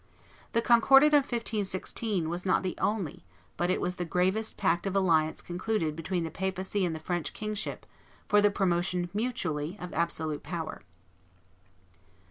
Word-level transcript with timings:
The 0.53 0.63
Concordat 0.63 1.13
of 1.13 1.25
1516 1.31 2.27
was 2.27 2.43
not 2.43 2.63
the 2.63 2.75
only, 2.79 3.23
but 3.55 3.69
it 3.69 3.79
was 3.79 3.97
the 3.97 4.03
gravest 4.03 4.57
pact 4.57 4.87
of 4.87 4.95
alliance 4.95 5.43
concluded 5.43 5.95
between 5.95 6.23
the 6.23 6.31
papacy 6.31 6.83
and 6.83 6.95
the 6.95 6.99
French 6.99 7.33
kingship 7.33 7.85
for 8.27 8.41
the 8.41 8.49
promotion 8.49 9.11
mutually 9.13 9.77
of 9.79 9.93
absolute 9.93 10.41
power. 10.41 10.81